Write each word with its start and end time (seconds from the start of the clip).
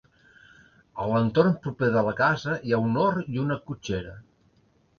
A 1.03 1.05
l'entorn 1.11 1.53
proper 1.67 1.91
de 1.97 2.03
la 2.09 2.15
casa 2.21 2.57
hi 2.65 2.73
ha 2.73 2.81
un 2.89 2.99
hort 3.05 3.31
i 3.37 3.45
una 3.45 3.61
cotxera. 3.69 4.19